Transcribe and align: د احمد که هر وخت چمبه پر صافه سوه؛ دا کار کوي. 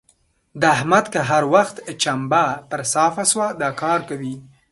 د 0.61 0.63
احمد 0.75 1.05
که 1.13 1.19
هر 1.29 1.43
وخت 1.53 1.75
چمبه 2.03 2.45
پر 2.69 2.81
صافه 2.93 3.23
سوه؛ 3.31 3.47
دا 3.61 3.69
کار 3.81 3.99
کوي. 4.09 4.35